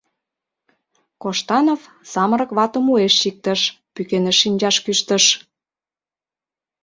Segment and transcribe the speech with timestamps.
[1.21, 1.79] Коштанов
[2.11, 3.61] самырык ватым уэш чиктыш,
[3.93, 5.25] пӱкеныш шинчаш кӱштыш.